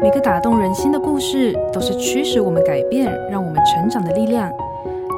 [0.00, 4.48] 每个打动人心的故事，都是驱使我们改变、让我们成长的力量。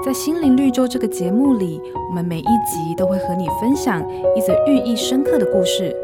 [0.03, 4.03] 在心灵绿洲这个节目里，我们每一集都会和你分享
[4.35, 5.95] 一则寓意深刻的故事。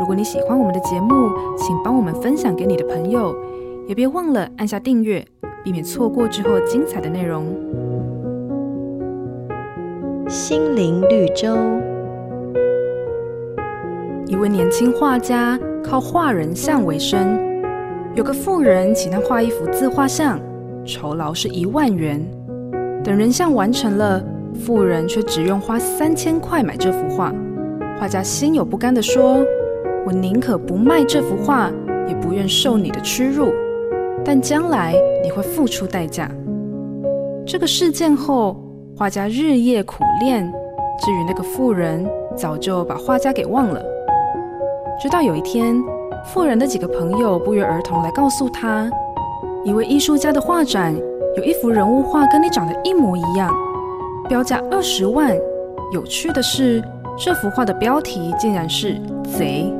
[0.00, 3.32] 如果你喜欢我们的节目，请帮我们分享给你的朋友，
[3.86, 5.24] 也别忘了按下订阅，
[5.62, 7.46] 避免错过之后精彩的内容。
[10.28, 11.56] 心灵绿洲，
[14.26, 17.38] 一位年轻画家靠画人像为生，
[18.16, 20.40] 有个富人请他画一幅自画像，
[20.84, 22.20] 酬劳是一万元。
[23.04, 24.22] 等人像完成了，
[24.64, 27.32] 富人却只用花三千块买这幅画。
[28.00, 29.44] 画家心有不甘地说
[30.04, 31.70] ：“我宁可不卖这幅画，
[32.08, 33.52] 也不愿受你的屈辱。
[34.24, 36.28] 但将来你会付出代价。”
[37.46, 38.56] 这个事件后，
[38.96, 40.52] 画家日夜苦练。
[40.98, 42.04] 至于那个富人，
[42.36, 43.80] 早就把画家给忘了。
[45.00, 45.80] 直到有一天，
[46.32, 48.88] 富人的几个朋友不约而同来告诉他，
[49.64, 50.94] 一位艺术家的画展。
[51.36, 53.54] 有一幅人物画跟你长得一模一样，
[54.28, 55.36] 标价二十万。
[55.92, 56.82] 有趣的是，
[57.16, 59.00] 这幅画的标题竟然是
[59.38, 59.72] “贼”。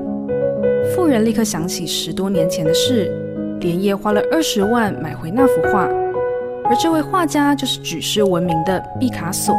[0.94, 3.10] 富人立刻想起十多年前的事，
[3.60, 5.88] 连夜花了二十万买回那幅画。
[6.64, 9.54] 而这位画家就是举世闻名的毕卡索。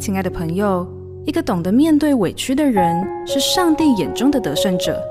[0.00, 0.86] 亲爱的朋友，
[1.26, 5.02] 一个懂得面对委屈的人，是上帝眼中的得胜者，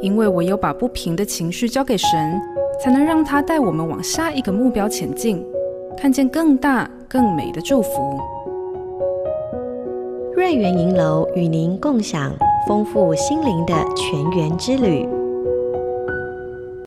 [0.00, 2.40] 因为唯有把不平的情绪交给神。
[2.78, 5.42] 才能让他带我们往下一个目标前进，
[5.96, 8.20] 看见更大更美的祝福。
[10.34, 12.30] 瑞园银楼与您共享
[12.68, 15.08] 丰富心灵的泉源之旅。